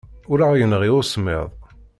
Ur 0.31 0.39
aɣ-yenɣi 0.45 0.89
usemmiḍ. 0.99 1.47